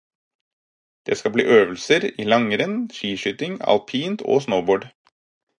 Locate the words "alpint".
3.75-4.21